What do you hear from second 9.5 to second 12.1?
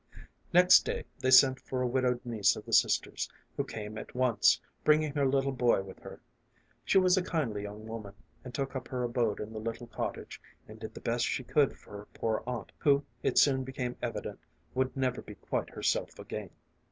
the little cottage, and did the best she could for her